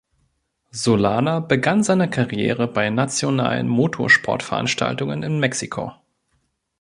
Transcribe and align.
Solana 0.73 1.39
begann 1.41 1.83
seine 1.83 2.09
Karriere 2.09 2.67
bei 2.67 2.89
nationalen 2.89 3.67
Motorsportveranstaltungen 3.67 5.21
in 5.21 5.39
Mexiko. 5.39 5.93